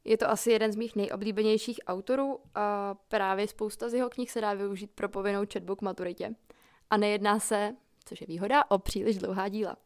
[0.06, 4.40] Je to asi jeden z mých nejoblíbenějších autorů a právě spousta z jeho knih se
[4.40, 6.34] dá využít pro povinnou četbu k maturitě.
[6.90, 9.76] A nejedná se, což je výhoda, o příliš dlouhá díla.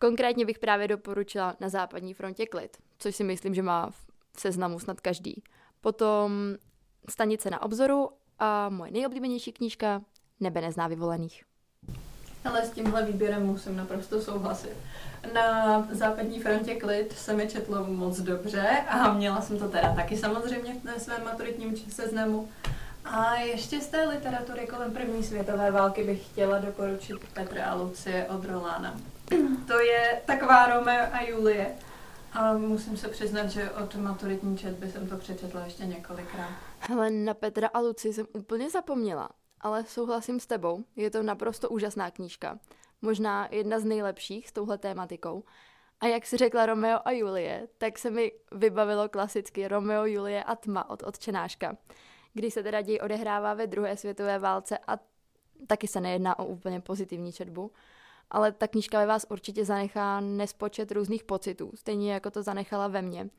[0.00, 3.90] Konkrétně bych právě doporučila na západní frontě klid, což si myslím, že má
[4.32, 5.42] v seznamu snad každý.
[5.80, 6.56] Potom
[7.08, 8.08] Stanice na obzoru
[8.38, 10.02] a moje nejoblíbenější knížka
[10.40, 11.45] Nebe nezná vyvolených.
[12.44, 14.76] Ale s tímhle výběrem musím naprosto souhlasit.
[15.34, 20.16] Na západní frontě klid se mi četlo moc dobře a měla jsem to teda taky
[20.16, 22.48] samozřejmě na svém maturitním seznamu.
[23.04, 28.26] A ještě z té literatury kolem první světové války bych chtěla doporučit Petra a Lucie
[28.26, 28.96] od Rolána.
[29.66, 31.66] To je taková Romeo a Julie.
[32.32, 36.50] A musím se přiznat, že od maturitní četby jsem to přečetla ještě několikrát.
[36.78, 39.28] Hele, na Petra a Luci jsem úplně zapomněla,
[39.66, 42.58] ale souhlasím s tebou, je to naprosto úžasná knížka.
[43.02, 45.44] Možná jedna z nejlepších s touhle tématikou.
[46.00, 50.56] A jak si řekla Romeo a Julie, tak se mi vybavilo klasicky Romeo, Julie a
[50.56, 51.76] tma od odčenáška,
[52.34, 54.98] kdy se teda děj odehrává ve druhé světové válce a
[55.66, 57.70] taky se nejedná o úplně pozitivní četbu
[58.30, 63.02] ale ta knížka ve vás určitě zanechá nespočet různých pocitů, stejně jako to zanechala ve
[63.02, 63.30] mně.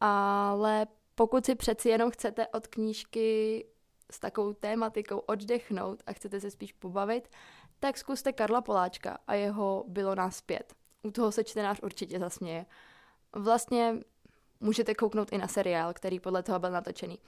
[0.00, 3.64] Ale pokud si přeci jenom chcete od knížky
[4.10, 7.28] s takovou tématikou oddechnout a chcete se spíš pobavit,
[7.80, 10.74] tak zkuste Karla Poláčka a jeho Bylo nás pět.
[11.02, 12.66] U toho se čtenář určitě zasměje.
[13.32, 13.96] Vlastně
[14.60, 17.18] můžete kouknout i na seriál, který podle toho byl natočený.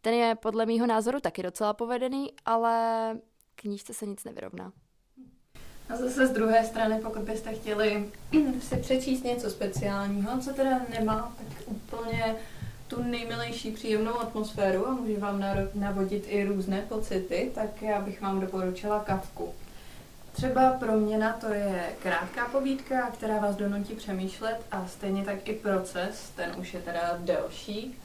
[0.00, 3.16] Ten je podle mýho názoru taky docela povedený, ale
[3.54, 4.72] knížce se nic nevyrovná.
[5.88, 8.12] A zase z druhé strany, pokud byste chtěli
[8.60, 12.36] si přečíst něco speciálního, co teda nemá, tak úplně
[12.94, 18.40] tu nejmilejší příjemnou atmosféru a může vám navodit i různé pocity, tak já bych vám
[18.40, 19.54] doporučila kavku.
[20.32, 26.30] Třeba proměna to je krátká povídka, která vás donutí přemýšlet a stejně tak i proces,
[26.36, 27.98] ten už je teda delší,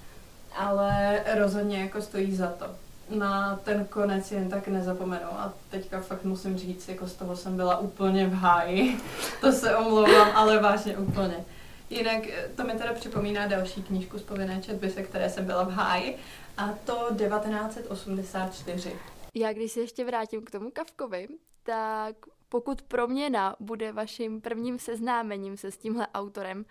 [0.56, 2.66] ale rozhodně jako stojí za to
[3.10, 5.28] na ten konec jen tak nezapomenu.
[5.32, 8.98] A teďka fakt musím říct, jako z toho jsem byla úplně v háji.
[9.42, 11.46] to se omlouvám, ale vážně úplně.
[11.90, 15.64] Jinak eh, to mi teda připomíná další knížku z povinné četby, se které jsem byla
[15.64, 16.18] v háji,
[16.58, 18.96] a to 1984.
[19.34, 21.28] Já když se ještě vrátím k tomu Kavkovi,
[21.64, 22.16] tak
[22.50, 26.66] pokud proměna bude vaším prvním seznámením se s tímhle autorem,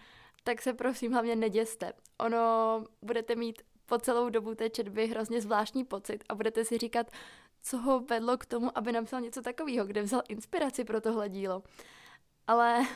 [0.45, 1.93] tak se prosím hlavně neděste.
[2.19, 7.11] Ono budete mít po celou dobu té četby hrozně zvláštní pocit a budete si říkat,
[7.63, 11.63] co ho vedlo k tomu, aby napsal něco takového, kde vzal inspiraci pro tohle dílo.
[12.47, 12.87] Ale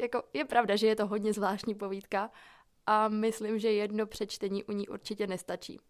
[0.00, 2.30] jako je pravda, že je to hodně zvláštní povídka
[2.86, 5.80] a myslím, že jedno přečtení u ní určitě nestačí.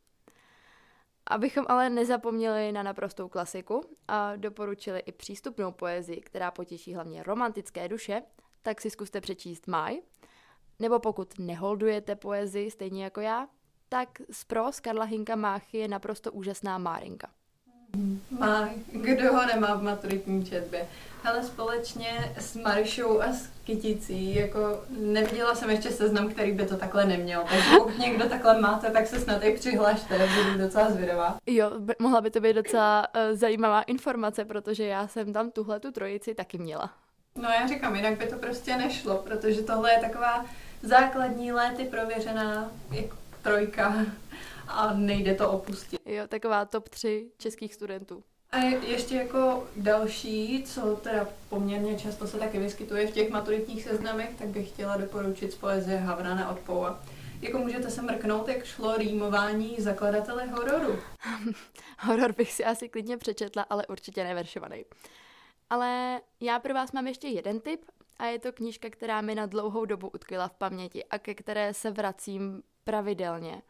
[1.27, 7.89] Abychom ale nezapomněli na naprostou klasiku a doporučili i přístupnou poezii, která potěší hlavně romantické
[7.89, 8.23] duše,
[8.63, 10.01] tak si zkuste přečíst Maj.
[10.79, 13.49] Nebo pokud neholdujete poezii stejně jako já,
[13.89, 17.36] tak z pros Karla Hinka Máchy je naprosto úžasná Márinka.
[18.39, 20.87] Má, kdo ho nemá v maturitní četbě.
[21.25, 26.77] Ale společně s Marišou a s Kyticí, jako neviděla jsem ještě seznam, který by to
[26.77, 27.45] takhle neměl.
[27.51, 31.37] Takže pokud někdo takhle máte, tak se snad i přihlašte, budu docela zvědavá.
[31.47, 35.91] Jo, mohla by to být docela uh, zajímavá informace, protože já jsem tam tuhle tu
[35.93, 36.91] trojici taky měla.
[37.37, 40.45] No já říkám, jinak by to prostě nešlo, protože tohle je taková
[40.83, 43.95] základní léty prověřená jako trojka
[44.69, 46.01] a nejde to opustit.
[46.05, 48.23] Jo, taková top 3 českých studentů.
[48.51, 54.31] A ještě jako další, co teda poměrně často se taky vyskytuje v těch maturitních seznamech,
[54.39, 57.03] tak bych chtěla doporučit z poezie Havrana od Poua.
[57.43, 60.99] Jako můžete se mrknout, jak šlo rýmování zakladatele hororu.
[61.99, 64.85] Horor bych si asi klidně přečetla, ale určitě neveršovaný.
[65.71, 67.81] Ale já pro vás mám ještě jeden tip
[68.19, 71.75] a je to knížka, která mi na dlouhou dobu utkvěla v paměti a ke které
[71.75, 73.63] se vracím pravidelně.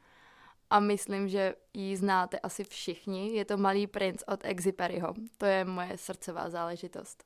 [0.70, 3.36] A myslím, že ji znáte asi všichni.
[3.36, 5.14] Je to Malý princ od Exiperiho.
[5.38, 7.24] To je moje srdcová záležitost.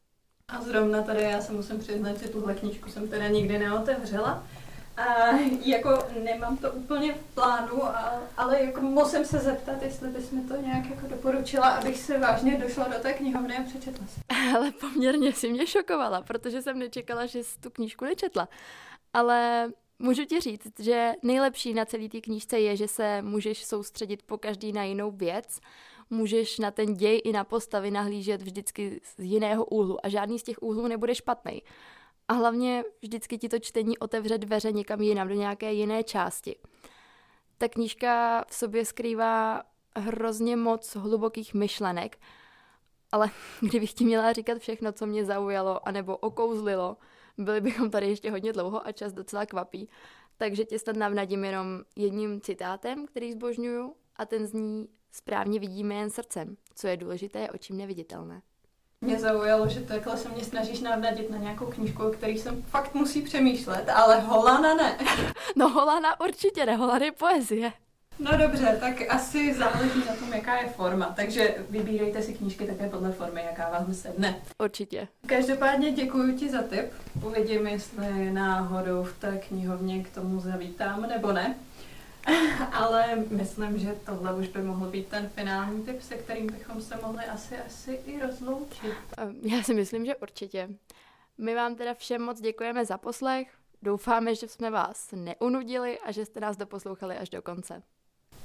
[0.49, 4.47] A zrovna tady já se musím přiznat, že tuhle knížku jsem teda nikdy neotevřela.
[4.97, 10.30] A jako nemám to úplně v plánu, a, ale jako musím se zeptat, jestli bys
[10.30, 14.20] mi to nějak jako doporučila, abych se vážně došla do té knihovny a přečetla si.
[14.55, 18.49] Ale poměrně si mě šokovala, protože jsem nečekala, že jsi tu knížku nečetla.
[19.12, 19.70] Ale
[20.01, 24.38] můžu ti říct, že nejlepší na celé té knížce je, že se můžeš soustředit po
[24.38, 25.61] každý na jinou věc,
[26.11, 30.42] můžeš na ten děj i na postavy nahlížet vždycky z jiného úhlu a žádný z
[30.42, 31.62] těch úhlů nebude špatný.
[32.28, 36.57] A hlavně vždycky ti to čtení otevře dveře někam jinam, do nějaké jiné části.
[37.59, 39.62] Ta knížka v sobě skrývá
[39.96, 42.18] hrozně moc hlubokých myšlenek,
[43.12, 43.30] ale
[43.61, 46.96] kdybych ti měla říkat všechno, co mě zaujalo anebo okouzlilo,
[47.45, 49.88] byli bychom tady ještě hodně dlouho a čas docela kvapí.
[50.36, 51.66] Takže tě snad navnadím jenom
[51.97, 56.57] jedním citátem, který zbožňuju a ten zní správně vidíme jen srdcem.
[56.74, 58.43] Co je důležité, je očím neviditelné.
[59.01, 62.95] Mě zaujalo, že takhle se mě snažíš navnadit na nějakou knížku, o který jsem fakt
[62.95, 64.99] musí přemýšlet, ale Holana ne.
[65.57, 67.72] No Holana určitě ne, Holana je poezie.
[68.21, 72.89] No dobře, tak asi záleží na tom, jaká je forma, takže vybírejte si knížky také
[72.89, 74.43] podle formy, jaká vám sedne.
[74.59, 75.09] Určitě.
[75.27, 76.93] Každopádně děkuji ti za tip.
[77.27, 81.59] Uvidím, jestli náhodou v té knihovně k tomu zavítám nebo ne.
[82.73, 86.97] Ale myslím, že tohle už by mohl být ten finální tip, se kterým bychom se
[87.03, 88.95] mohli asi, asi i rozloučit.
[89.43, 90.68] Já si myslím, že určitě.
[91.39, 93.49] My vám teda všem moc děkujeme za poslech.
[93.83, 97.83] Doufáme, že jsme vás neunudili a že jste nás doposlouchali až do konce.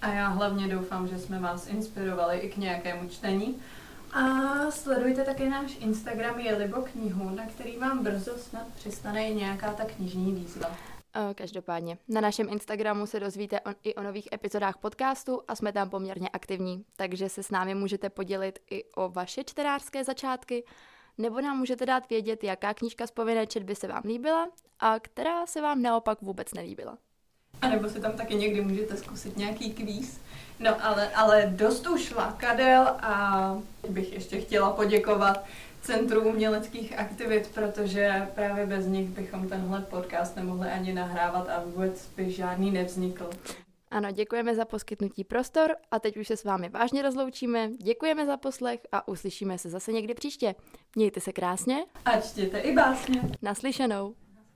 [0.01, 3.61] A já hlavně doufám, že jsme vás inspirovali i k nějakému čtení.
[4.13, 4.21] A
[4.71, 9.85] sledujte také náš Instagram Jelibo knihu, na který vám brzo snad přistane i nějaká ta
[9.85, 10.71] knižní výzva.
[11.35, 15.89] Každopádně, na našem Instagramu se dozvíte o, i o nových epizodách podcastu a jsme tam
[15.89, 20.63] poměrně aktivní, takže se s námi můžete podělit i o vaše čtenářské začátky,
[21.17, 25.45] nebo nám můžete dát vědět, jaká knížka z povinné četby se vám líbila a která
[25.45, 26.97] se vám naopak vůbec nelíbila.
[27.61, 30.19] A nebo si tam taky někdy můžete zkusit nějaký kvíz.
[30.59, 33.55] No ale, ale dost už lakadel a
[33.89, 35.45] bych ještě chtěla poděkovat
[35.81, 42.07] Centru uměleckých aktivit, protože právě bez nich bychom tenhle podcast nemohli ani nahrávat a vůbec
[42.17, 43.29] by žádný nevznikl.
[43.91, 47.69] Ano, děkujeme za poskytnutí prostor a teď už se s vámi vážně rozloučíme.
[47.83, 50.55] Děkujeme za poslech a uslyšíme se zase někdy příště.
[50.95, 53.21] Mějte se krásně, A čtěte i básně.
[53.41, 54.13] naslyšenou.